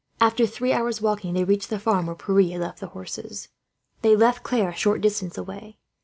[0.19, 3.49] After three hours' walking, they reached the farm where Pierre had left the horses.
[4.01, 5.77] They left Claire a short distance away.